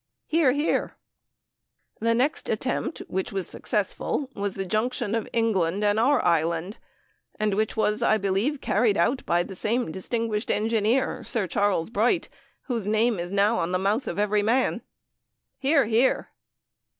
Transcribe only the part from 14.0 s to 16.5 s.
of every man. (Hear, hear.)